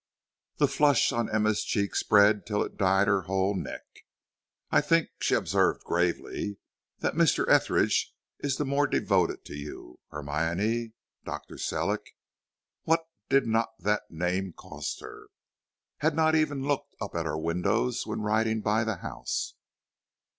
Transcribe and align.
The 0.57 0.67
flush 0.67 1.11
on 1.11 1.29
Emma's 1.29 1.63
cheek 1.63 1.95
spread 1.95 2.47
till 2.47 2.63
it 2.63 2.75
dyed 2.75 3.07
her 3.07 3.21
whole 3.29 3.53
neck. 3.53 3.83
"I 4.71 4.81
think," 4.81 5.09
she 5.19 5.35
observed 5.35 5.83
gravely, 5.83 6.57
"that 7.01 7.13
Mr. 7.13 7.47
Etheridge 7.47 8.11
is 8.39 8.57
the 8.57 8.65
more 8.65 8.87
devoted 8.87 9.45
to 9.45 9.53
you, 9.53 9.99
Hermione. 10.09 10.93
Dr. 11.23 11.59
Sellick" 11.59 12.15
what 12.85 13.01
did 13.29 13.45
not 13.45 13.69
that 13.77 14.09
name 14.09 14.53
cost 14.57 15.01
her? 15.01 15.27
"has 15.97 16.13
not 16.13 16.33
even 16.33 16.63
looked 16.67 16.95
up 16.99 17.13
at 17.13 17.27
our 17.27 17.37
windows 17.39 18.07
when 18.07 18.21
riding 18.21 18.61
by 18.61 18.83
the 18.83 18.95
house." 19.05 19.53